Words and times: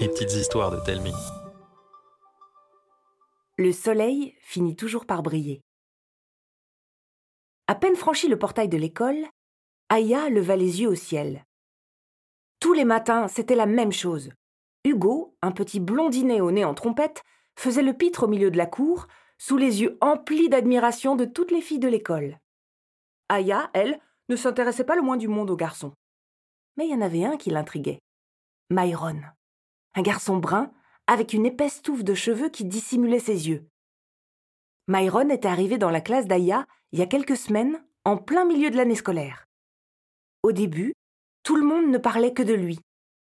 Les 0.00 0.08
petites 0.08 0.34
histoires 0.34 0.70
de 0.70 0.78
Telmi. 0.84 1.12
Le 3.56 3.72
soleil 3.72 4.36
finit 4.40 4.76
toujours 4.76 5.04
par 5.04 5.24
briller. 5.24 5.62
À 7.66 7.74
peine 7.74 7.96
franchi 7.96 8.28
le 8.28 8.38
portail 8.38 8.68
de 8.68 8.76
l'école, 8.76 9.26
Aya 9.88 10.28
leva 10.28 10.54
les 10.54 10.80
yeux 10.80 10.88
au 10.88 10.94
ciel. 10.94 11.44
Tous 12.60 12.72
les 12.72 12.84
matins, 12.84 13.26
c'était 13.26 13.56
la 13.56 13.66
même 13.66 13.92
chose. 13.92 14.30
Hugo, 14.84 15.34
un 15.42 15.50
petit 15.50 15.80
blondinet 15.80 16.40
au 16.40 16.52
nez 16.52 16.64
en 16.64 16.74
trompette, 16.74 17.24
faisait 17.56 17.82
le 17.82 17.94
pitre 17.94 18.24
au 18.24 18.28
milieu 18.28 18.50
de 18.52 18.58
la 18.58 18.66
cour, 18.66 19.08
sous 19.38 19.56
les 19.56 19.82
yeux 19.82 19.98
emplis 20.00 20.48
d'admiration 20.48 21.16
de 21.16 21.24
toutes 21.24 21.50
les 21.50 21.62
filles 21.62 21.80
de 21.80 21.88
l'école. 21.88 22.38
Aya, 23.28 23.70
elle, 23.72 23.98
ne 24.28 24.36
s'intéressait 24.36 24.84
pas 24.84 24.96
le 24.96 25.02
moins 25.02 25.16
du 25.16 25.26
monde 25.26 25.50
aux 25.50 25.56
garçons. 25.56 25.94
Mais 26.76 26.86
il 26.86 26.92
y 26.92 26.94
en 26.94 27.00
avait 27.00 27.24
un 27.24 27.36
qui 27.36 27.50
l'intriguait. 27.50 27.98
Myron. 28.70 29.22
Un 29.94 30.02
garçon 30.02 30.36
brun, 30.36 30.70
avec 31.06 31.32
une 31.32 31.46
épaisse 31.46 31.80
touffe 31.80 32.04
de 32.04 32.12
cheveux 32.12 32.50
qui 32.50 32.66
dissimulait 32.66 33.18
ses 33.18 33.48
yeux. 33.48 33.66
Myron 34.88 35.30
était 35.30 35.48
arrivé 35.48 35.78
dans 35.78 35.90
la 35.90 36.02
classe 36.02 36.26
d'Aya 36.26 36.66
il 36.92 36.98
y 36.98 37.02
a 37.02 37.06
quelques 37.06 37.36
semaines, 37.36 37.82
en 38.04 38.18
plein 38.18 38.44
milieu 38.44 38.70
de 38.70 38.76
l'année 38.76 38.94
scolaire. 38.94 39.46
Au 40.42 40.52
début, 40.52 40.94
tout 41.42 41.56
le 41.56 41.66
monde 41.66 41.88
ne 41.88 41.98
parlait 41.98 42.34
que 42.34 42.42
de 42.42 42.52
lui. 42.52 42.78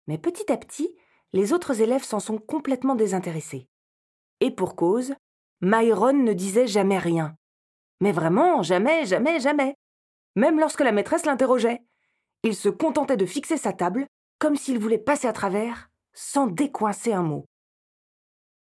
Mais 0.06 0.16
petit 0.16 0.50
à 0.50 0.56
petit, 0.56 0.95
les 1.34 1.52
autres 1.52 1.82
élèves 1.82 2.04
s'en 2.04 2.20
sont 2.20 2.38
complètement 2.38 2.95
désintéressés. 2.95 3.68
Et 4.40 4.50
pour 4.50 4.74
cause, 4.74 5.14
Myron 5.60 6.14
ne 6.14 6.32
disait 6.32 6.66
jamais 6.66 6.98
rien. 6.98 7.37
Mais 8.00 8.12
vraiment, 8.12 8.62
jamais, 8.62 9.04
jamais, 9.04 9.40
jamais. 9.40 9.74
Même 10.34 10.59
lorsque 10.59 10.80
la 10.80 10.92
maîtresse 10.92 11.26
l'interrogeait. 11.26 11.82
Il 12.42 12.54
se 12.54 12.68
contentait 12.68 13.16
de 13.16 13.26
fixer 13.26 13.56
sa 13.56 13.73
table, 13.73 14.06
comme 14.38 14.56
s'il 14.56 14.78
voulait 14.78 14.98
passer 14.98 15.26
à 15.26 15.32
travers, 15.32 15.90
sans 16.12 16.46
décoincer 16.46 17.12
un 17.12 17.23
mot. 17.23 17.46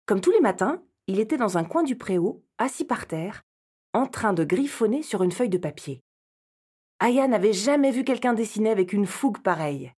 Comme 0.05 0.21
tous 0.21 0.31
les 0.31 0.39
matins, 0.39 0.83
il 1.07 1.19
était 1.19 1.37
dans 1.37 1.57
un 1.57 1.63
coin 1.63 1.83
du 1.83 1.97
préau, 1.97 2.43
assis 2.57 2.85
par 2.85 3.07
terre, 3.07 3.43
en 3.93 4.07
train 4.07 4.33
de 4.33 4.43
griffonner 4.43 5.03
sur 5.03 5.23
une 5.23 5.31
feuille 5.31 5.49
de 5.49 5.57
papier. 5.57 6.01
Aya 6.99 7.27
n'avait 7.27 7.53
jamais 7.53 7.91
vu 7.91 8.03
quelqu'un 8.03 8.33
dessiner 8.33 8.69
avec 8.69 8.93
une 8.93 9.05
fougue 9.05 9.41
pareille. 9.41 9.93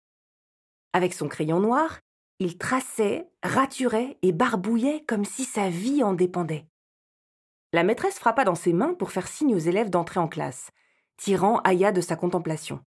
Avec 0.94 1.14
son 1.14 1.28
crayon 1.28 1.60
noir, 1.60 2.00
il 2.40 2.58
traçait, 2.58 3.30
raturait 3.44 4.18
et 4.22 4.32
barbouillait 4.32 5.04
comme 5.08 5.26
si 5.26 5.46
sa 5.46 5.70
vie 5.70 6.04
en 6.04 6.14
dépendait. 6.14 6.68
La 7.74 7.84
maîtresse 7.84 8.20
frappa 8.20 8.46
dans 8.46 8.56
ses 8.56 8.74
mains 8.74 8.94
pour 8.94 9.12
faire 9.12 9.28
signe 9.28 9.56
aux 9.56 9.60
élèves 9.60 9.90
d'entrer 9.90 10.20
en 10.20 10.28
classe, 10.28 10.72
tirant 11.18 11.60
Aya 11.60 11.92
de 11.92 12.02
sa 12.02 12.16
contemplation. 12.16 12.80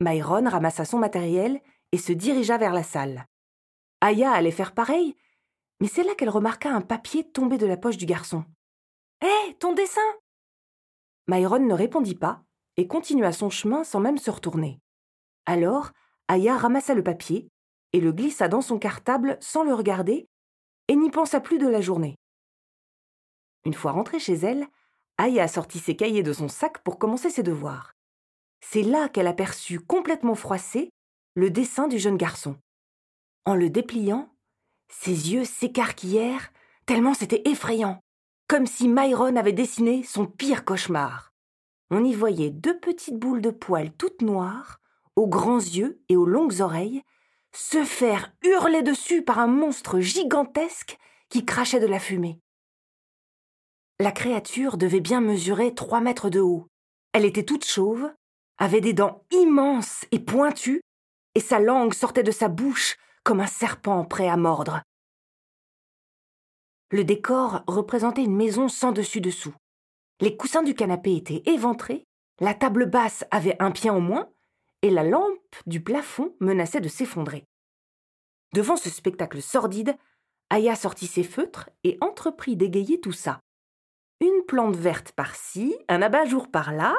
Myron 0.00 0.48
ramassa 0.48 0.84
son 0.84 0.98
matériel 0.98 1.60
et 1.96 1.98
se 1.98 2.12
dirigea 2.12 2.58
vers 2.58 2.74
la 2.74 2.82
salle. 2.82 3.24
Aya 4.02 4.30
allait 4.30 4.50
faire 4.50 4.74
pareil, 4.74 5.16
mais 5.80 5.88
c'est 5.88 6.02
là 6.02 6.14
qu'elle 6.14 6.28
remarqua 6.28 6.70
un 6.70 6.82
papier 6.82 7.24
tombé 7.24 7.56
de 7.56 7.64
la 7.64 7.78
poche 7.78 7.96
du 7.96 8.04
garçon. 8.04 8.44
Hé, 9.22 9.54
ton 9.60 9.72
dessin 9.72 10.02
Myron 11.26 11.60
ne 11.60 11.72
répondit 11.72 12.14
pas 12.14 12.42
et 12.76 12.86
continua 12.86 13.32
son 13.32 13.48
chemin 13.48 13.82
sans 13.82 14.00
même 14.00 14.18
se 14.18 14.30
retourner. 14.30 14.78
Alors, 15.46 15.92
Aya 16.28 16.58
ramassa 16.58 16.92
le 16.92 17.02
papier 17.02 17.48
et 17.94 18.00
le 18.00 18.12
glissa 18.12 18.48
dans 18.48 18.60
son 18.60 18.78
cartable 18.78 19.38
sans 19.40 19.64
le 19.64 19.72
regarder 19.72 20.28
et 20.88 20.96
n'y 20.96 21.10
pensa 21.10 21.40
plus 21.40 21.56
de 21.56 21.66
la 21.66 21.80
journée. 21.80 22.16
Une 23.64 23.72
fois 23.72 23.92
rentrée 23.92 24.20
chez 24.20 24.34
elle, 24.34 24.66
Aya 25.16 25.48
sortit 25.48 25.78
ses 25.78 25.96
cahiers 25.96 26.22
de 26.22 26.34
son 26.34 26.48
sac 26.48 26.82
pour 26.82 26.98
commencer 26.98 27.30
ses 27.30 27.42
devoirs. 27.42 27.94
C'est 28.60 28.82
là 28.82 29.08
qu'elle 29.08 29.28
aperçut 29.28 29.80
complètement 29.80 30.34
froissé 30.34 30.90
le 31.36 31.50
dessin 31.50 31.86
du 31.86 31.98
jeune 31.98 32.16
garçon. 32.16 32.56
En 33.44 33.54
le 33.54 33.68
dépliant, 33.70 34.34
ses 34.88 35.32
yeux 35.32 35.44
s'écarquillèrent 35.44 36.50
tellement 36.86 37.14
c'était 37.14 37.42
effrayant, 37.44 38.00
comme 38.48 38.66
si 38.66 38.88
Myron 38.88 39.36
avait 39.36 39.52
dessiné 39.52 40.02
son 40.02 40.26
pire 40.26 40.64
cauchemar. 40.64 41.34
On 41.90 42.04
y 42.04 42.14
voyait 42.14 42.50
deux 42.50 42.78
petites 42.78 43.18
boules 43.18 43.42
de 43.42 43.50
poils 43.50 43.92
toutes 43.92 44.22
noires, 44.22 44.80
aux 45.14 45.26
grands 45.26 45.60
yeux 45.60 46.00
et 46.08 46.16
aux 46.16 46.26
longues 46.26 46.60
oreilles, 46.60 47.02
se 47.52 47.84
faire 47.84 48.32
hurler 48.42 48.82
dessus 48.82 49.22
par 49.22 49.38
un 49.38 49.46
monstre 49.46 50.00
gigantesque 50.00 50.98
qui 51.28 51.44
crachait 51.44 51.80
de 51.80 51.86
la 51.86 52.00
fumée. 52.00 52.40
La 54.00 54.12
créature 54.12 54.76
devait 54.78 55.00
bien 55.00 55.20
mesurer 55.20 55.74
trois 55.74 56.00
mètres 56.00 56.30
de 56.30 56.40
haut. 56.40 56.68
Elle 57.12 57.24
était 57.24 57.44
toute 57.44 57.64
chauve, 57.64 58.10
avait 58.58 58.80
des 58.80 58.92
dents 58.92 59.24
immenses 59.30 60.04
et 60.12 60.18
pointues, 60.18 60.82
et 61.36 61.40
sa 61.40 61.60
langue 61.60 61.92
sortait 61.92 62.22
de 62.22 62.30
sa 62.30 62.48
bouche 62.48 62.96
comme 63.22 63.40
un 63.40 63.46
serpent 63.46 64.06
prêt 64.06 64.26
à 64.26 64.38
mordre. 64.38 64.80
Le 66.90 67.04
décor 67.04 67.62
représentait 67.66 68.24
une 68.24 68.34
maison 68.34 68.68
sans 68.68 68.90
dessus-dessous. 68.90 69.54
Les 70.22 70.34
coussins 70.38 70.62
du 70.62 70.74
canapé 70.74 71.14
étaient 71.14 71.42
éventrés, 71.44 72.06
la 72.40 72.54
table 72.54 72.86
basse 72.86 73.26
avait 73.30 73.56
un 73.60 73.70
pied 73.70 73.90
en 73.90 74.00
moins, 74.00 74.30
et 74.80 74.88
la 74.88 75.04
lampe 75.04 75.56
du 75.66 75.82
plafond 75.82 76.34
menaçait 76.40 76.80
de 76.80 76.88
s'effondrer. 76.88 77.44
Devant 78.54 78.76
ce 78.76 78.88
spectacle 78.88 79.42
sordide, 79.42 79.94
Aya 80.48 80.74
sortit 80.74 81.06
ses 81.06 81.24
feutres 81.24 81.68
et 81.84 81.98
entreprit 82.00 82.56
d'égayer 82.56 82.98
tout 82.98 83.12
ça. 83.12 83.40
Une 84.20 84.42
plante 84.46 84.76
verte 84.76 85.12
par-ci, 85.12 85.76
un 85.88 86.00
abat-jour 86.00 86.50
par-là, 86.50 86.96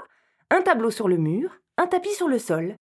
un 0.52 0.62
tableau 0.62 0.92
sur 0.92 1.08
le 1.08 1.18
mur, 1.18 1.58
un 1.78 1.88
tapis 1.88 2.14
sur 2.14 2.28
le 2.28 2.38
sol. 2.38 2.75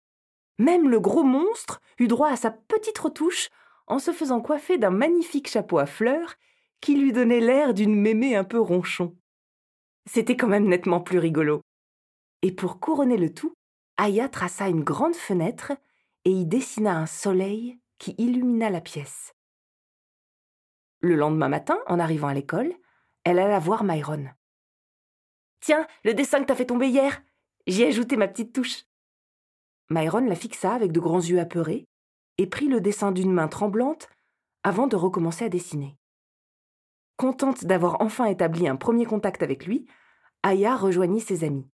Même 0.58 0.90
le 0.90 1.00
gros 1.00 1.24
monstre 1.24 1.82
eut 2.00 2.08
droit 2.08 2.30
à 2.30 2.36
sa 2.36 2.52
petite 2.52 2.98
retouche 2.98 3.50
en 3.88 4.00
se 4.00 4.12
faisant 4.12 4.42
coiffer 4.42 4.78
d'un 4.78 4.90
magnifique 4.90 5.50
chapeau 5.50 5.78
à 5.78 5.86
fleurs 5.86 6.36
qui 6.82 6.96
lui 6.96 7.12
donnait 7.12 7.40
l'air 7.40 7.74
d'une 7.74 7.96
mémé 7.96 8.36
un 8.36 8.44
peu 8.44 8.60
ronchon. 8.60 9.16
C'était 10.06 10.38
quand 10.38 10.48
même 10.48 10.68
nettement 10.68 11.02
plus 11.02 11.20
rigolo. 11.20 11.62
Et 12.42 12.52
pour 12.52 12.80
couronner 12.80 13.18
le 13.18 13.34
tout, 13.34 13.54
Aya 13.98 14.30
traça 14.30 14.68
une 14.68 14.84
grande 14.84 15.16
fenêtre 15.16 15.74
et 16.26 16.32
y 16.32 16.46
dessina 16.46 16.98
un 16.98 17.06
soleil 17.06 17.80
qui 17.98 18.14
illumina 18.18 18.70
la 18.70 18.82
pièce. 18.82 19.34
Le 21.00 21.16
lendemain 21.16 21.50
matin, 21.50 21.80
en 21.88 22.00
arrivant 22.00 22.28
à 22.28 22.34
l'école, 22.34 22.74
elle 23.24 23.40
alla 23.40 23.60
voir 23.60 23.84
Myron. 23.84 24.26
Tiens, 25.60 25.88
le 26.04 26.14
dessin 26.14 26.42
que 26.42 26.46
t'as 26.46 26.56
fait 26.56 26.66
tomber 26.66 26.88
hier, 26.88 27.22
j'y 27.68 27.84
ai 27.84 27.88
ajouté 27.88 28.18
ma 28.18 28.28
petite 28.28 28.54
touche. 28.54 28.85
Myron 29.90 30.26
la 30.26 30.36
fixa 30.36 30.74
avec 30.74 30.92
de 30.92 31.00
grands 31.00 31.22
yeux 31.22 31.40
apeurés 31.40 31.88
et 32.38 32.48
prit 32.48 32.68
le 32.68 32.82
dessin 32.82 33.12
d'une 33.12 33.32
main 33.32 33.48
tremblante 33.48 34.10
avant 34.64 34.88
de 34.88 34.96
recommencer 34.96 35.46
à 35.46 35.50
dessiner. 35.50 35.98
Contente 37.18 37.66
d'avoir 37.66 38.02
enfin 38.02 38.26
établi 38.26 38.68
un 38.68 38.76
premier 38.76 39.06
contact 39.06 39.44
avec 39.44 39.66
lui, 39.66 39.88
Aya 40.44 40.76
rejoignit 40.76 41.22
ses 41.22 41.44
amis. 41.44 41.70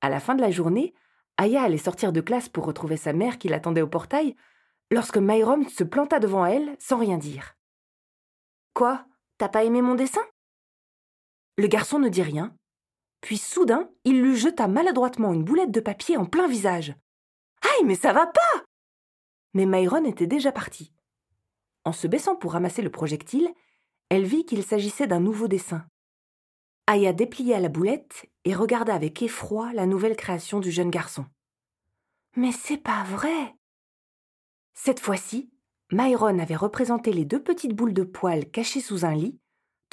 À 0.00 0.08
la 0.08 0.20
fin 0.20 0.34
de 0.34 0.40
la 0.40 0.50
journée, 0.50 0.94
Aya 1.36 1.62
allait 1.62 1.78
sortir 1.78 2.12
de 2.12 2.20
classe 2.20 2.48
pour 2.48 2.66
retrouver 2.66 2.96
sa 2.96 3.12
mère 3.12 3.38
qui 3.38 3.48
l'attendait 3.48 3.82
au 3.82 3.88
portail, 3.88 4.36
lorsque 4.90 5.18
Myron 5.18 5.68
se 5.68 5.82
planta 5.82 6.20
devant 6.20 6.46
elle 6.46 6.76
sans 6.78 6.98
rien 6.98 7.18
dire. 7.18 7.56
Quoi? 8.74 9.06
T'as 9.38 9.48
pas 9.48 9.64
aimé 9.64 9.82
mon 9.82 9.94
dessin? 9.94 10.22
Le 11.56 11.66
garçon 11.66 11.98
ne 11.98 12.08
dit 12.08 12.22
rien, 12.22 12.54
puis 13.24 13.38
soudain, 13.38 13.88
il 14.04 14.20
lui 14.20 14.36
jeta 14.36 14.68
maladroitement 14.68 15.32
une 15.32 15.44
boulette 15.44 15.70
de 15.70 15.80
papier 15.80 16.18
en 16.18 16.26
plein 16.26 16.46
visage. 16.46 16.94
Aïe, 17.62 17.84
mais 17.86 17.94
ça 17.94 18.12
va 18.12 18.26
pas 18.26 18.64
Mais 19.54 19.64
Myron 19.64 20.04
était 20.04 20.26
déjà 20.26 20.52
parti. 20.52 20.92
En 21.86 21.92
se 21.92 22.06
baissant 22.06 22.36
pour 22.36 22.52
ramasser 22.52 22.82
le 22.82 22.90
projectile, 22.90 23.48
elle 24.10 24.26
vit 24.26 24.44
qu'il 24.44 24.62
s'agissait 24.62 25.06
d'un 25.06 25.20
nouveau 25.20 25.48
dessin. 25.48 25.86
Aya 26.86 27.14
déplia 27.14 27.60
la 27.60 27.70
boulette 27.70 28.26
et 28.44 28.54
regarda 28.54 28.94
avec 28.94 29.22
effroi 29.22 29.72
la 29.72 29.86
nouvelle 29.86 30.16
création 30.16 30.60
du 30.60 30.70
jeune 30.70 30.90
garçon. 30.90 31.24
Mais 32.36 32.52
c'est 32.52 32.76
pas 32.76 33.04
vrai 33.04 33.54
Cette 34.74 35.00
fois-ci, 35.00 35.50
Myron 35.92 36.38
avait 36.40 36.56
représenté 36.56 37.10
les 37.10 37.24
deux 37.24 37.42
petites 37.42 37.74
boules 37.74 37.94
de 37.94 38.04
poils 38.04 38.50
cachées 38.50 38.82
sous 38.82 39.06
un 39.06 39.14
lit, 39.14 39.40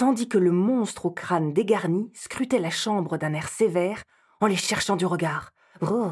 tandis 0.02 0.28
que 0.28 0.40
le 0.40 0.52
monstre 0.52 1.06
au 1.06 1.12
crâne 1.12 1.54
dégarni 1.54 2.10
scrutait 2.16 2.58
la 2.58 2.72
chambre 2.72 3.18
d'un 3.18 3.36
air 3.36 3.48
sévère 3.48 4.04
en 4.40 4.48
les 4.48 4.56
cherchant 4.56 4.96
du 4.96 5.06
regard. 5.06 5.54
Oh 5.82 6.10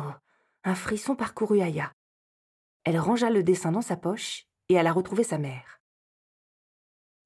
Un 0.63 0.75
frisson 0.75 1.15
parcourut 1.15 1.59
Aya. 1.59 1.91
Elle 2.83 3.00
rangea 3.00 3.31
le 3.31 3.41
dessin 3.41 3.71
dans 3.71 3.81
sa 3.81 3.97
poche 3.97 4.45
et 4.69 4.77
alla 4.77 4.91
retrouver 4.91 5.24
sa 5.24 5.39
mère. 5.39 5.81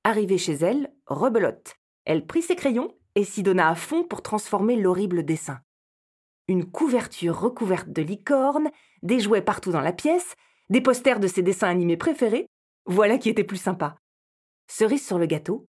Arrivée 0.05 0.37
chez 0.37 0.53
elle, 0.53 0.93
rebelote, 1.05 1.75
elle 2.05 2.25
prit 2.25 2.41
ses 2.41 2.55
crayons 2.55 2.95
et 3.15 3.25
s'y 3.25 3.43
donna 3.43 3.67
à 3.67 3.75
fond 3.75 4.05
pour 4.05 4.21
transformer 4.21 4.77
l'horrible 4.77 5.25
dessin. 5.25 5.59
Une 6.47 6.71
couverture 6.71 7.37
recouverte 7.37 7.89
de 7.89 8.03
licornes, 8.03 8.71
des 9.01 9.19
jouets 9.19 9.41
partout 9.41 9.73
dans 9.73 9.81
la 9.81 9.91
pièce, 9.91 10.35
des 10.69 10.79
posters 10.79 11.19
de 11.19 11.27
ses 11.27 11.41
dessins 11.41 11.67
animés 11.67 11.97
préférés, 11.97 12.47
voilà 12.85 13.17
qui 13.17 13.27
était 13.27 13.43
plus 13.43 13.57
sympa. 13.57 13.97
Cerise 14.69 15.05
sur 15.05 15.19
le 15.19 15.25
gâteau, 15.25 15.67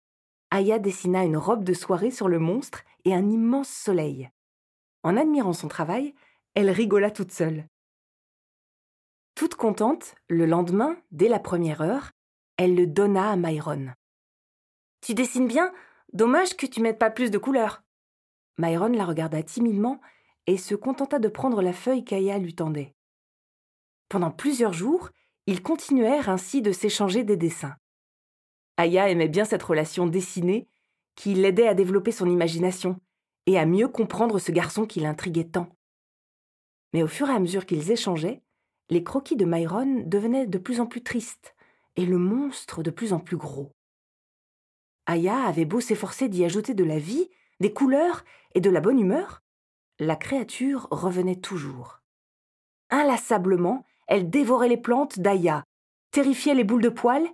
Aya 0.51 0.79
dessina 0.79 1.23
une 1.23 1.37
robe 1.37 1.63
de 1.63 1.73
soirée 1.73 2.11
sur 2.11 2.27
le 2.27 2.37
monstre 2.37 2.83
et 3.05 3.15
un 3.15 3.29
immense 3.29 3.69
soleil. 3.69 4.29
En 5.03 5.15
admirant 5.15 5.53
son 5.53 5.69
travail, 5.69 6.13
elle 6.53 6.69
rigola 6.69 7.09
toute 7.09 7.31
seule. 7.31 7.65
Toute 9.33 9.55
contente, 9.55 10.15
le 10.27 10.45
lendemain, 10.45 10.97
dès 11.11 11.29
la 11.29 11.39
première 11.39 11.81
heure, 11.81 12.11
elle 12.57 12.75
le 12.75 12.85
donna 12.85 13.31
à 13.31 13.35
Myron. 13.37 13.93
Tu 14.99 15.13
dessines 15.13 15.47
bien, 15.47 15.73
dommage 16.11 16.57
que 16.57 16.65
tu 16.65 16.81
mettes 16.81 16.99
pas 16.99 17.09
plus 17.09 17.31
de 17.31 17.37
couleurs. 17.37 17.81
Myron 18.57 18.89
la 18.89 19.05
regarda 19.05 19.41
timidement 19.41 20.01
et 20.47 20.57
se 20.57 20.75
contenta 20.75 21.17
de 21.17 21.29
prendre 21.29 21.61
la 21.61 21.73
feuille 21.73 22.03
qu'Aya 22.03 22.37
lui 22.37 22.53
tendait. 22.53 22.93
Pendant 24.09 24.31
plusieurs 24.31 24.73
jours, 24.73 25.09
ils 25.47 25.63
continuèrent 25.63 26.29
ainsi 26.29 26.61
de 26.61 26.73
s'échanger 26.73 27.23
des 27.23 27.37
dessins. 27.37 27.75
Aya 28.81 29.09
aimait 29.09 29.27
bien 29.27 29.45
cette 29.45 29.61
relation 29.61 30.07
dessinée 30.07 30.67
qui 31.13 31.35
l'aidait 31.35 31.67
à 31.67 31.75
développer 31.75 32.11
son 32.11 32.27
imagination 32.27 32.99
et 33.45 33.59
à 33.59 33.67
mieux 33.67 33.87
comprendre 33.87 34.39
ce 34.39 34.51
garçon 34.51 34.87
qui 34.87 35.01
l'intriguait 35.01 35.49
tant. 35.49 35.69
Mais 36.91 37.03
au 37.03 37.07
fur 37.07 37.29
et 37.29 37.33
à 37.33 37.39
mesure 37.39 37.67
qu'ils 37.67 37.91
échangeaient, 37.91 38.41
les 38.89 39.03
croquis 39.03 39.35
de 39.35 39.45
Myron 39.45 40.01
devenaient 40.07 40.47
de 40.47 40.57
plus 40.57 40.79
en 40.79 40.87
plus 40.87 41.03
tristes 41.03 41.55
et 41.95 42.07
le 42.07 42.17
monstre 42.17 42.81
de 42.81 42.89
plus 42.89 43.13
en 43.13 43.19
plus 43.19 43.37
gros. 43.37 43.71
Aya 45.05 45.43
avait 45.43 45.65
beau 45.65 45.79
s'efforcer 45.79 46.27
d'y 46.27 46.43
ajouter 46.43 46.73
de 46.73 46.83
la 46.83 46.97
vie, 46.97 47.29
des 47.59 47.73
couleurs 47.73 48.25
et 48.55 48.61
de 48.61 48.69
la 48.71 48.81
bonne 48.81 48.99
humeur, 48.99 49.43
la 49.99 50.15
créature 50.15 50.87
revenait 50.89 51.39
toujours. 51.39 52.01
Inlassablement, 52.89 53.85
elle 54.07 54.31
dévorait 54.31 54.69
les 54.69 54.77
plantes 54.77 55.19
d'Aya, 55.19 55.65
terrifiait 56.09 56.55
les 56.55 56.63
boules 56.63 56.81
de 56.81 56.89
poils 56.89 57.29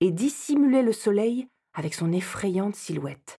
et 0.00 0.10
dissimulait 0.10 0.82
le 0.82 0.92
soleil 0.92 1.48
avec 1.74 1.94
son 1.94 2.12
effrayante 2.12 2.74
silhouette. 2.74 3.38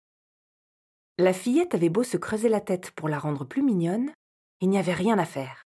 La 1.17 1.33
fillette 1.33 1.73
avait 1.73 1.89
beau 1.89 2.03
se 2.03 2.17
creuser 2.17 2.49
la 2.49 2.61
tête 2.61 2.91
pour 2.91 3.09
la 3.09 3.17
rendre 3.17 3.45
plus 3.45 3.63
mignonne, 3.63 4.11
il 4.61 4.69
n'y 4.69 4.77
avait 4.77 4.93
rien 4.93 5.17
à 5.17 5.25
faire. 5.25 5.63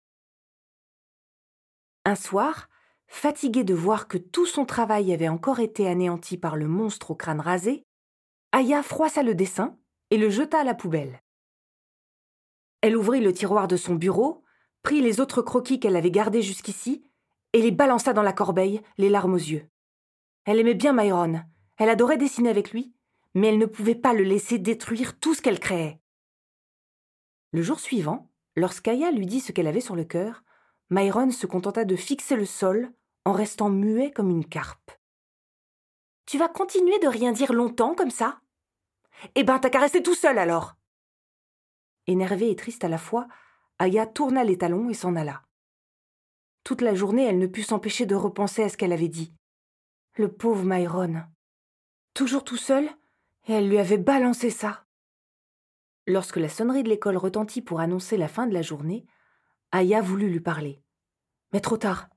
Un 2.05 2.15
soir, 2.15 2.69
fatiguée 3.07 3.63
de 3.63 3.73
voir 3.73 4.07
que 4.07 4.17
tout 4.17 4.45
son 4.45 4.65
travail 4.65 5.11
avait 5.13 5.27
encore 5.27 5.59
été 5.59 5.87
anéanti 5.87 6.37
par 6.37 6.55
le 6.55 6.67
monstre 6.67 7.11
au 7.11 7.15
crâne 7.15 7.41
rasé, 7.41 7.83
Aya 8.51 8.83
froissa 8.83 9.23
le 9.23 9.35
dessin 9.35 9.77
et 10.11 10.17
le 10.17 10.29
jeta 10.29 10.61
à 10.61 10.63
la 10.63 10.75
poubelle. 10.75 11.21
Elle 12.81 12.95
ouvrit 12.95 13.21
le 13.21 13.33
tiroir 13.33 13.67
de 13.67 13.77
son 13.77 13.95
bureau, 13.95 14.43
prit 14.83 15.01
les 15.01 15.19
autres 15.19 15.41
croquis 15.41 15.79
qu'elle 15.79 15.95
avait 15.95 16.11
gardés 16.11 16.41
jusqu'ici 16.41 17.03
et 17.53 17.61
les 17.61 17.71
balança 17.71 18.13
dans 18.13 18.23
la 18.23 18.33
corbeille, 18.33 18.81
les 18.97 19.09
larmes 19.09 19.33
aux 19.33 19.37
yeux. 19.37 19.67
Elle 20.49 20.57
aimait 20.57 20.73
bien 20.73 20.93
Myron, 20.93 21.43
elle 21.77 21.89
adorait 21.89 22.17
dessiner 22.17 22.49
avec 22.49 22.71
lui, 22.71 22.91
mais 23.35 23.49
elle 23.49 23.59
ne 23.59 23.67
pouvait 23.67 23.93
pas 23.93 24.13
le 24.13 24.23
laisser 24.23 24.57
détruire 24.57 25.19
tout 25.19 25.35
ce 25.35 25.43
qu'elle 25.43 25.59
créait. 25.59 26.01
Le 27.51 27.61
jour 27.61 27.79
suivant, 27.79 28.31
lorsqu'Aya 28.55 29.11
lui 29.11 29.27
dit 29.27 29.41
ce 29.41 29.51
qu'elle 29.51 29.67
avait 29.67 29.79
sur 29.79 29.95
le 29.95 30.05
cœur, 30.05 30.43
Myron 30.89 31.29
se 31.29 31.45
contenta 31.45 31.85
de 31.85 31.95
fixer 31.95 32.35
le 32.35 32.47
sol 32.47 32.91
en 33.25 33.31
restant 33.31 33.69
muet 33.69 34.09
comme 34.09 34.31
une 34.31 34.43
carpe. 34.43 34.89
Tu 36.25 36.39
vas 36.39 36.49
continuer 36.49 36.97
de 36.97 37.07
rien 37.07 37.31
dire 37.31 37.53
longtemps 37.53 37.93
comme 37.93 38.09
ça? 38.09 38.41
Eh 39.35 39.43
ben, 39.43 39.59
t'as 39.59 39.79
rester 39.79 40.01
tout 40.01 40.15
seul 40.15 40.39
alors 40.39 40.77
Énervée 42.07 42.49
et 42.49 42.55
triste 42.55 42.83
à 42.83 42.89
la 42.89 42.97
fois, 42.97 43.27
Aya 43.77 44.07
tourna 44.07 44.43
les 44.43 44.57
talons 44.57 44.89
et 44.89 44.95
s'en 44.95 45.15
alla. 45.15 45.43
Toute 46.63 46.81
la 46.81 46.95
journée, 46.95 47.25
elle 47.25 47.37
ne 47.37 47.45
put 47.45 47.61
s'empêcher 47.61 48.07
de 48.07 48.15
repenser 48.15 48.63
à 48.63 48.69
ce 48.69 48.77
qu'elle 48.77 48.93
avait 48.93 49.09
dit. 49.09 49.35
Le 50.15 50.31
pauvre 50.31 50.65
Myron. 50.65 51.23
Toujours 52.13 52.43
tout 52.43 52.57
seul, 52.57 52.89
et 53.47 53.53
elle 53.53 53.69
lui 53.69 53.77
avait 53.77 53.97
balancé 53.97 54.49
ça. 54.49 54.85
Lorsque 56.07 56.37
la 56.37 56.49
sonnerie 56.49 56.83
de 56.83 56.89
l'école 56.89 57.17
retentit 57.17 57.61
pour 57.61 57.79
annoncer 57.79 58.17
la 58.17 58.27
fin 58.27 58.47
de 58.47 58.53
la 58.53 58.61
journée, 58.61 59.05
Aya 59.71 60.01
voulut 60.01 60.29
lui 60.29 60.39
parler. 60.39 60.81
Mais 61.53 61.61
trop 61.61 61.77
tard. 61.77 62.09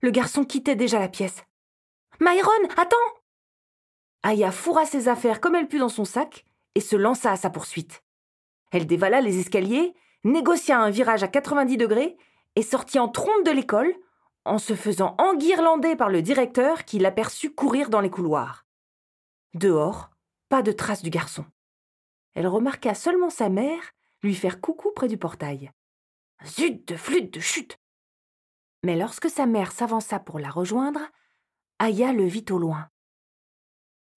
Le 0.00 0.10
garçon 0.10 0.44
quittait 0.44 0.76
déjà 0.76 0.98
la 0.98 1.08
pièce. 1.08 1.44
Myron, 2.20 2.68
attends 2.76 2.96
Aya 4.22 4.50
fourra 4.50 4.84
ses 4.84 5.08
affaires 5.08 5.40
comme 5.40 5.54
elle 5.54 5.68
put 5.68 5.78
dans 5.78 5.88
son 5.88 6.04
sac 6.04 6.44
et 6.74 6.80
se 6.80 6.96
lança 6.96 7.30
à 7.30 7.36
sa 7.36 7.50
poursuite. 7.50 8.02
Elle 8.72 8.86
dévala 8.86 9.20
les 9.20 9.38
escaliers, 9.38 9.94
négocia 10.24 10.78
un 10.78 10.90
virage 10.90 11.22
à 11.22 11.28
90 11.28 11.76
degrés 11.76 12.16
et 12.56 12.62
sortit 12.62 12.98
en 12.98 13.08
trompe 13.08 13.44
de 13.44 13.52
l'école 13.52 13.94
en 14.48 14.58
se 14.58 14.74
faisant 14.74 15.14
enguirlander 15.18 15.96
par 15.96 16.08
le 16.08 16.22
directeur 16.22 16.84
qui 16.84 16.98
l'aperçut 16.98 17.54
courir 17.54 17.90
dans 17.90 18.00
les 18.00 18.10
couloirs. 18.10 18.66
Dehors, 19.54 20.10
pas 20.48 20.62
de 20.62 20.72
trace 20.72 21.02
du 21.02 21.10
garçon. 21.10 21.44
Elle 22.34 22.46
remarqua 22.46 22.94
seulement 22.94 23.30
sa 23.30 23.48
mère 23.48 23.92
lui 24.22 24.34
faire 24.34 24.60
coucou 24.60 24.90
près 24.94 25.08
du 25.08 25.18
portail. 25.18 25.70
Zut 26.44 26.86
de 26.88 26.96
flûte 26.96 27.34
de 27.34 27.40
chute 27.40 27.78
Mais 28.84 28.96
lorsque 28.96 29.30
sa 29.30 29.46
mère 29.46 29.72
s'avança 29.72 30.18
pour 30.18 30.38
la 30.38 30.50
rejoindre, 30.50 31.00
Aya 31.78 32.12
le 32.12 32.24
vit 32.24 32.44
au 32.50 32.58
loin. 32.58 32.88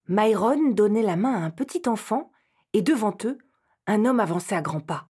Myron 0.08 0.70
donnait 0.70 1.02
la 1.02 1.16
main 1.16 1.34
à 1.34 1.44
un 1.44 1.50
petit 1.50 1.88
enfant, 1.88 2.30
et 2.72 2.82
devant 2.82 3.16
eux, 3.24 3.38
un 3.86 4.04
homme 4.04 4.20
avançait 4.20 4.56
à 4.56 4.62
grands 4.62 4.80
pas. 4.80 5.08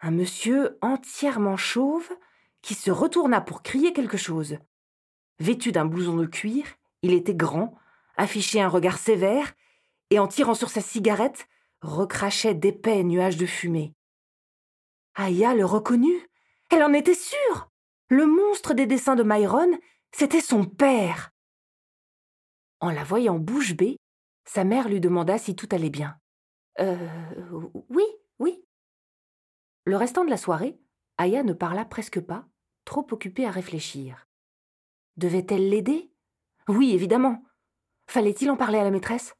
Un 0.00 0.10
monsieur 0.10 0.78
entièrement 0.82 1.56
chauve 1.56 2.10
qui 2.62 2.74
se 2.74 2.90
retourna 2.90 3.40
pour 3.40 3.62
crier 3.62 3.92
quelque 3.92 4.16
chose. 4.16 4.58
Vêtu 5.38 5.72
d'un 5.72 5.84
blouson 5.84 6.16
de 6.16 6.26
cuir, 6.26 6.64
il 7.02 7.12
était 7.12 7.34
grand, 7.34 7.76
affichait 8.16 8.60
un 8.60 8.68
regard 8.68 8.98
sévère, 8.98 9.52
et 10.10 10.18
en 10.18 10.28
tirant 10.28 10.54
sur 10.54 10.70
sa 10.70 10.80
cigarette, 10.80 11.48
recrachait 11.80 12.54
d'épais 12.54 13.02
nuages 13.02 13.36
de 13.36 13.46
fumée. 13.46 13.94
Aya 15.14 15.54
le 15.54 15.64
reconnut. 15.64 16.28
Elle 16.70 16.82
en 16.82 16.92
était 16.92 17.14
sûre. 17.14 17.70
Le 18.08 18.26
monstre 18.26 18.72
des 18.74 18.86
dessins 18.86 19.16
de 19.16 19.22
Myron, 19.22 19.78
c'était 20.14 20.40
son 20.40 20.64
père. 20.64 21.30
En 22.80 22.90
la 22.90 23.04
voyant 23.04 23.38
bouche 23.38 23.74
bée, 23.74 23.98
sa 24.44 24.64
mère 24.64 24.88
lui 24.88 25.00
demanda 25.00 25.38
si 25.38 25.54
tout 25.54 25.68
allait 25.70 25.90
bien. 25.90 26.16
Euh. 26.80 27.08
Oui, 27.88 28.04
oui. 28.38 28.64
Le 29.84 29.96
restant 29.96 30.24
de 30.24 30.30
la 30.30 30.36
soirée, 30.36 30.78
Aya 31.18 31.42
ne 31.42 31.52
parla 31.52 31.84
presque 31.84 32.20
pas, 32.20 32.46
trop 32.84 33.06
occupée 33.10 33.46
à 33.46 33.50
réfléchir. 33.50 34.26
Devait-elle 35.16 35.68
l'aider? 35.68 36.10
Oui, 36.68 36.92
évidemment. 36.92 37.42
Fallait-il 38.06 38.50
en 38.50 38.56
parler 38.56 38.78
à 38.78 38.84
la 38.84 38.90
maîtresse? 38.90 39.34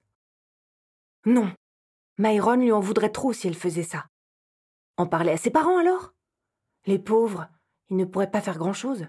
Non. 1.25 1.55
Myron 2.19 2.57
lui 2.57 2.73
en 2.73 2.81
voudrait 2.81 3.13
trop 3.13 3.33
si 3.33 3.47
elle 3.47 3.55
faisait 3.55 3.83
ça. 3.83 4.07
En 4.97 5.07
parler 5.07 5.33
à 5.33 5.37
ses 5.37 5.51
parents 5.51 5.79
alors? 5.79 6.13
Les 6.87 6.99
pauvres, 6.99 7.49
ils 7.91 7.97
ne 7.97 8.05
pourraient 8.05 8.31
pas 8.31 8.41
faire 8.41 8.59
grand-chose. 8.59 9.07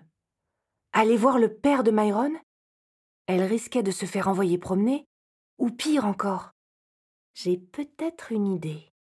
Aller 0.92 1.18
voir 1.18 1.40
le 1.40 1.54
père 1.54 1.84
de 1.84 1.92
Myron? 1.92 2.34
Elle 3.26 3.44
risquait 3.44 3.84
de 3.84 3.92
se 3.92 4.06
faire 4.06 4.28
envoyer 4.28 4.58
promener, 4.58 5.08
ou 5.58 5.72
pire 5.72 6.06
encore. 6.06 6.52
J'ai 7.34 7.58
peut-être 7.58 8.32
une 8.32 8.48
idée. 8.48 8.94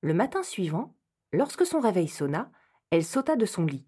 Le 0.00 0.14
matin 0.14 0.42
suivant, 0.42 0.96
lorsque 1.32 1.66
son 1.66 1.80
réveil 1.80 2.08
sonna, 2.08 2.50
elle 2.90 3.04
sauta 3.04 3.36
de 3.36 3.46
son 3.46 3.64
lit. 3.64 3.86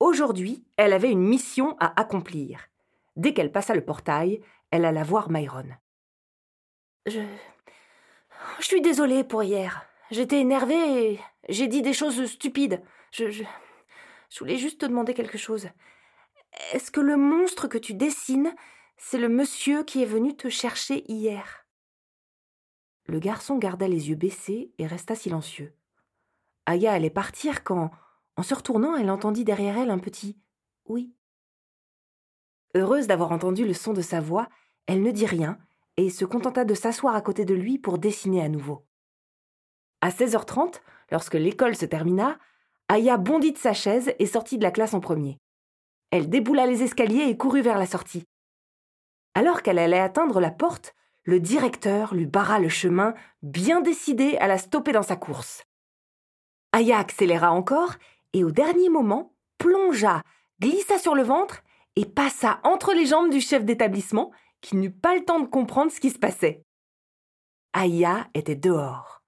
Aujourd'hui, 0.00 0.64
elle 0.76 0.92
avait 0.92 1.10
une 1.10 1.26
mission 1.26 1.76
à 1.80 1.98
accomplir. 2.00 2.68
Dès 3.16 3.34
qu'elle 3.34 3.52
passa 3.52 3.74
le 3.74 3.84
portail, 3.84 4.40
elle 4.70 4.84
alla 4.84 5.02
voir 5.02 5.30
Myron. 5.30 5.66
Je. 7.06 7.20
Je 8.60 8.64
suis 8.64 8.80
désolée 8.80 9.24
pour 9.24 9.42
hier. 9.42 9.84
J'étais 10.10 10.40
énervée 10.40 11.12
et 11.12 11.20
j'ai 11.48 11.66
dit 11.66 11.82
des 11.82 11.92
choses 11.92 12.24
stupides. 12.26 12.82
Je, 13.10 13.30
je. 13.30 13.44
Voulais 14.38 14.56
juste 14.56 14.80
te 14.80 14.86
demander 14.86 15.14
quelque 15.14 15.38
chose. 15.38 15.68
Est-ce 16.72 16.90
que 16.90 17.00
le 17.00 17.16
monstre 17.16 17.66
que 17.66 17.78
tu 17.78 17.94
dessines, 17.94 18.54
c'est 18.96 19.18
le 19.18 19.28
monsieur 19.28 19.82
qui 19.84 20.02
est 20.02 20.06
venu 20.06 20.36
te 20.36 20.48
chercher 20.48 21.04
hier? 21.10 21.66
Le 23.06 23.18
garçon 23.18 23.56
garda 23.56 23.88
les 23.88 24.10
yeux 24.10 24.16
baissés 24.16 24.72
et 24.78 24.86
resta 24.86 25.14
silencieux. 25.14 25.74
Aya 26.66 26.92
allait 26.92 27.10
partir 27.10 27.64
quand, 27.64 27.90
en 28.38 28.44
se 28.44 28.54
retournant, 28.54 28.96
elle 28.96 29.10
entendit 29.10 29.44
derrière 29.44 29.76
elle 29.76 29.90
un 29.90 29.98
petit 29.98 30.38
Oui. 30.84 31.12
Heureuse 32.76 33.08
d'avoir 33.08 33.32
entendu 33.32 33.66
le 33.66 33.74
son 33.74 33.92
de 33.92 34.00
sa 34.00 34.20
voix, 34.20 34.48
elle 34.86 35.02
ne 35.02 35.10
dit 35.10 35.26
rien 35.26 35.58
et 35.96 36.08
se 36.08 36.24
contenta 36.24 36.64
de 36.64 36.74
s'asseoir 36.74 37.16
à 37.16 37.20
côté 37.20 37.44
de 37.44 37.54
lui 37.54 37.80
pour 37.80 37.98
dessiner 37.98 38.40
à 38.40 38.48
nouveau. 38.48 38.86
À 40.02 40.10
16h30, 40.10 40.80
lorsque 41.10 41.34
l'école 41.34 41.74
se 41.74 41.84
termina, 41.84 42.38
Aya 42.86 43.16
bondit 43.16 43.50
de 43.50 43.58
sa 43.58 43.72
chaise 43.72 44.14
et 44.20 44.26
sortit 44.26 44.56
de 44.56 44.62
la 44.62 44.70
classe 44.70 44.94
en 44.94 45.00
premier. 45.00 45.40
Elle 46.12 46.30
déboula 46.30 46.64
les 46.64 46.84
escaliers 46.84 47.28
et 47.28 47.36
courut 47.36 47.62
vers 47.62 47.76
la 47.76 47.86
sortie. 47.86 48.22
Alors 49.34 49.62
qu'elle 49.62 49.80
allait 49.80 49.98
atteindre 49.98 50.40
la 50.40 50.52
porte, 50.52 50.94
le 51.24 51.40
directeur 51.40 52.14
lui 52.14 52.26
barra 52.26 52.60
le 52.60 52.68
chemin, 52.68 53.14
bien 53.42 53.80
décidé 53.80 54.36
à 54.36 54.46
la 54.46 54.58
stopper 54.58 54.92
dans 54.92 55.02
sa 55.02 55.16
course. 55.16 55.64
Aya 56.70 56.98
accéléra 56.98 57.50
encore 57.50 57.96
et 58.32 58.44
au 58.44 58.50
dernier 58.50 58.88
moment 58.88 59.34
plongea, 59.58 60.22
glissa 60.60 60.98
sur 60.98 61.14
le 61.14 61.22
ventre 61.22 61.62
et 61.96 62.04
passa 62.04 62.60
entre 62.64 62.92
les 62.92 63.06
jambes 63.06 63.30
du 63.30 63.40
chef 63.40 63.64
d'établissement 63.64 64.30
qui 64.60 64.76
n'eut 64.76 64.92
pas 64.92 65.14
le 65.14 65.24
temps 65.24 65.40
de 65.40 65.46
comprendre 65.46 65.92
ce 65.92 66.00
qui 66.00 66.10
se 66.10 66.18
passait. 66.18 66.64
Aya 67.72 68.28
était 68.34 68.56
dehors. 68.56 69.22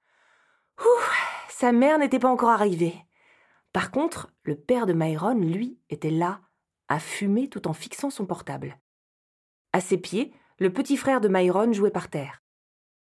Ouh, 0.80 1.02
sa 1.48 1.72
mère 1.72 1.98
n'était 1.98 2.18
pas 2.18 2.30
encore 2.30 2.50
arrivée. 2.50 2.94
Par 3.72 3.90
contre, 3.90 4.32
le 4.42 4.56
père 4.56 4.86
de 4.86 4.92
Myron, 4.92 5.34
lui, 5.34 5.78
était 5.90 6.10
là, 6.10 6.40
à 6.88 6.98
fumer 6.98 7.48
tout 7.48 7.68
en 7.68 7.72
fixant 7.72 8.10
son 8.10 8.26
portable. 8.26 8.80
À 9.72 9.80
ses 9.80 9.98
pieds, 9.98 10.34
le 10.58 10.72
petit 10.72 10.96
frère 10.96 11.20
de 11.20 11.28
Myron 11.28 11.72
jouait 11.72 11.90
par 11.90 12.08
terre. 12.08 12.42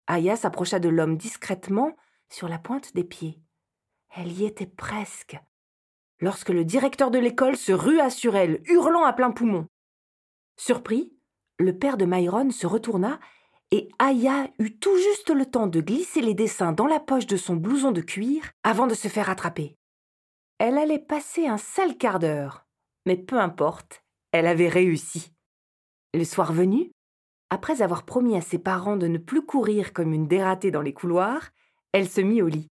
Aya 0.07 0.37
s'approcha 0.37 0.80
de 0.80 0.88
l'homme 0.88 1.16
discrètement 1.16 1.95
sur 2.28 2.49
la 2.49 2.59
pointe 2.59 2.95
des 2.95 3.04
pieds. 3.04 3.40
Elle 4.16 4.33
y 4.33 4.45
était 4.45 4.66
presque. 4.66 5.38
Lorsque 6.20 6.48
le 6.48 6.64
directeur 6.64 7.10
de 7.10 7.18
l'école 7.18 7.56
se 7.56 7.72
rua 7.72 8.10
sur 8.10 8.34
elle, 8.34 8.60
hurlant 8.66 9.04
à 9.04 9.12
plein 9.12 9.30
poumon. 9.30 9.66
Surpris, 10.56 11.12
le 11.58 11.76
père 11.78 11.96
de 11.96 12.04
Myron 12.04 12.50
se 12.50 12.66
retourna 12.66 13.20
et 13.70 13.88
Aya 13.98 14.48
eut 14.58 14.78
tout 14.78 14.96
juste 14.96 15.30
le 15.30 15.46
temps 15.46 15.66
de 15.66 15.80
glisser 15.80 16.20
les 16.20 16.34
dessins 16.34 16.72
dans 16.72 16.87
la 16.87 17.00
poche 17.00 17.26
de 17.26 17.37
son 17.37 17.54
blouson 17.54 17.92
de 17.92 18.00
cuir 18.00 18.50
avant 18.62 18.87
de 18.87 18.94
se 18.94 19.08
faire 19.08 19.30
attraper. 19.30 19.76
Elle 20.58 20.78
allait 20.78 20.98
passer 20.98 21.46
un 21.46 21.58
sale 21.58 21.96
quart 21.96 22.18
d'heure, 22.18 22.66
mais 23.06 23.16
peu 23.16 23.38
importe, 23.38 24.02
elle 24.32 24.46
avait 24.46 24.68
réussi. 24.68 25.32
Le 26.14 26.25
soir 26.25 26.52
venu, 26.52 26.90
après 27.50 27.82
avoir 27.82 28.04
promis 28.04 28.37
à 28.37 28.40
ses 28.40 28.58
parents 28.58 28.96
de 28.96 29.06
ne 29.06 29.18
plus 29.18 29.44
courir 29.44 29.92
comme 29.92 30.12
une 30.12 30.26
dératée 30.26 30.70
dans 30.70 30.82
les 30.82 30.94
couloirs, 30.94 31.50
elle 31.92 32.08
se 32.08 32.20
mit 32.20 32.42
au 32.42 32.48
lit. 32.48 32.68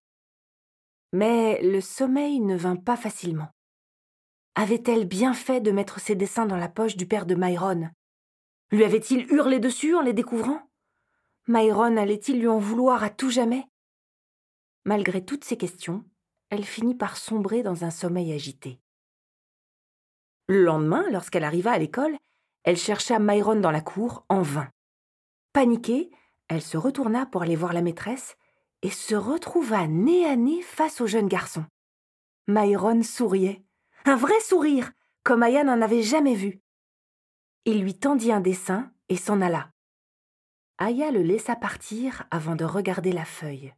Mais 1.13 1.61
le 1.61 1.81
sommeil 1.81 2.39
ne 2.39 2.55
vint 2.55 2.75
pas 2.75 2.97
facilement. 2.97 3.49
Avait-elle 4.55 5.05
bien 5.05 5.33
fait 5.33 5.61
de 5.61 5.71
mettre 5.71 5.99
ses 5.99 6.15
dessins 6.15 6.45
dans 6.45 6.57
la 6.57 6.69
poche 6.69 6.97
du 6.97 7.07
père 7.07 7.25
de 7.25 7.35
Myron? 7.35 7.89
Lui 8.71 8.83
avait-il 8.83 9.31
hurlé 9.31 9.59
dessus 9.59 9.95
en 9.95 10.01
les 10.01 10.13
découvrant? 10.13 10.61
Myron 11.47 11.95
allait-il 11.95 12.39
lui 12.39 12.47
en 12.47 12.57
vouloir 12.57 13.03
à 13.03 13.09
tout 13.09 13.29
jamais? 13.29 13.65
Malgré 14.83 15.23
toutes 15.23 15.45
ces 15.45 15.57
questions, 15.57 16.03
elle 16.49 16.65
finit 16.65 16.95
par 16.95 17.17
sombrer 17.17 17.63
dans 17.63 17.83
un 17.83 17.91
sommeil 17.91 18.33
agité. 18.33 18.79
Le 20.47 20.63
lendemain, 20.63 21.05
lorsqu'elle 21.11 21.43
arriva 21.43 21.71
à 21.71 21.77
l'école, 21.77 22.17
elle 22.63 22.77
chercha 22.77 23.19
Myron 23.19 23.59
dans 23.59 23.71
la 23.71 23.81
cour 23.81 24.25
en 24.27 24.41
vain. 24.41 24.69
Paniquée, 25.53 26.09
elle 26.47 26.61
se 26.61 26.77
retourna 26.77 27.25
pour 27.25 27.43
aller 27.43 27.55
voir 27.55 27.73
la 27.73 27.81
maîtresse 27.81 28.37
et 28.81 28.89
se 28.89 29.15
retrouva 29.15 29.87
nez 29.87 30.25
à 30.25 30.35
nez 30.35 30.61
face 30.61 31.01
au 31.01 31.07
jeune 31.07 31.27
garçon. 31.27 31.65
Myron 32.47 33.03
souriait. 33.03 33.63
Un 34.05 34.15
vrai 34.15 34.39
sourire, 34.39 34.91
comme 35.23 35.43
Aya 35.43 35.63
n'en 35.63 35.81
avait 35.81 36.03
jamais 36.03 36.35
vu. 36.35 36.61
Il 37.65 37.81
lui 37.81 37.97
tendit 37.97 38.31
un 38.31 38.39
dessin 38.39 38.91
et 39.09 39.17
s'en 39.17 39.41
alla. 39.41 39.69
Aya 40.77 41.11
le 41.11 41.21
laissa 41.21 41.55
partir 41.55 42.25
avant 42.31 42.55
de 42.55 42.63
regarder 42.63 43.11
la 43.11 43.25
feuille. 43.25 43.73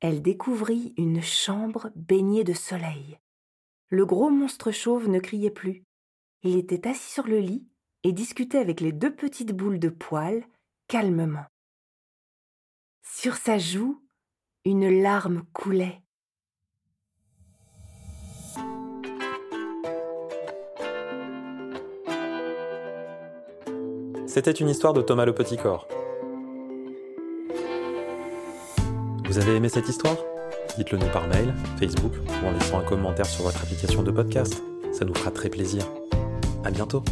Elle 0.00 0.22
découvrit 0.22 0.94
une 0.96 1.22
chambre 1.22 1.90
baignée 1.96 2.44
de 2.44 2.52
soleil. 2.52 3.18
Le 3.88 4.04
gros 4.04 4.30
monstre 4.30 4.70
chauve 4.70 5.08
ne 5.08 5.18
criait 5.18 5.50
plus. 5.50 5.82
Il 6.42 6.56
était 6.56 6.86
assis 6.86 7.10
sur 7.10 7.26
le 7.26 7.38
lit 7.38 7.66
et 8.02 8.12
discutait 8.12 8.58
avec 8.58 8.80
les 8.80 8.92
deux 8.92 9.14
petites 9.14 9.52
boules 9.52 9.80
de 9.80 9.88
poils 9.88 10.46
calmement. 10.86 11.46
Sur 13.08 13.36
sa 13.36 13.56
joue, 13.56 14.02
une 14.64 15.00
larme 15.00 15.44
coulait. 15.52 16.02
C'était 24.26 24.50
une 24.50 24.68
histoire 24.68 24.92
de 24.92 25.00
Thomas 25.00 25.24
le 25.24 25.34
Petit 25.34 25.56
Corps. 25.56 25.88
Vous 29.24 29.38
avez 29.38 29.54
aimé 29.56 29.68
cette 29.68 29.88
histoire? 29.88 30.16
Dites-le 30.76 30.98
nous 30.98 31.08
par 31.10 31.26
mail, 31.28 31.54
Facebook 31.78 32.12
ou 32.12 32.46
en 32.46 32.50
laissant 32.50 32.80
un 32.80 32.84
commentaire 32.84 33.26
sur 33.26 33.44
votre 33.44 33.62
application 33.62 34.02
de 34.02 34.10
podcast. 34.10 34.62
Ça 34.92 35.04
nous 35.04 35.14
fera 35.14 35.30
très 35.30 35.48
plaisir. 35.48 35.86
À 36.64 36.70
bientôt 36.70 37.02